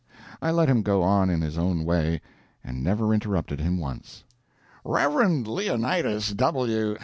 [0.41, 2.21] I let him go on in his own way,
[2.63, 4.23] and never interrupted him once.
[4.83, 5.45] "Rev.
[5.45, 6.97] Leonidas W.